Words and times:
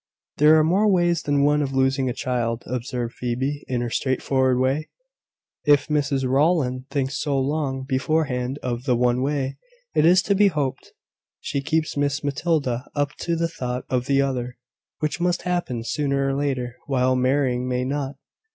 "There 0.37 0.57
are 0.57 0.63
more 0.63 0.91
ways 0.91 1.21
than 1.21 1.43
one 1.43 1.61
of 1.61 1.73
losing 1.73 2.09
a 2.09 2.13
child," 2.13 2.63
observed 2.65 3.13
Phoebe, 3.13 3.63
in 3.67 3.81
her 3.81 3.91
straightforward 3.91 4.57
way. 4.57 4.89
"If 5.63 5.89
Mrs 5.89 6.27
Rowland 6.27 6.89
thinks 6.89 7.21
so 7.21 7.39
long 7.39 7.83
beforehand 7.87 8.57
of 8.63 8.85
the 8.85 8.95
one 8.95 9.21
way, 9.21 9.59
it 9.93 10.03
is 10.03 10.23
to 10.23 10.33
be 10.33 10.47
hoped 10.47 10.93
she 11.39 11.61
keeps 11.61 11.95
Miss 11.97 12.23
Matilda 12.23 12.87
up 12.95 13.11
to 13.17 13.35
the 13.35 13.47
thought 13.47 13.85
of 13.91 14.07
the 14.07 14.23
other, 14.23 14.57
which 15.01 15.21
must 15.21 15.43
happen 15.43 15.83
sooner 15.83 16.25
or 16.29 16.33
later, 16.35 16.77
while 16.87 17.15
marrying 17.15 17.67
may 17.69 17.85
not." 17.85 18.15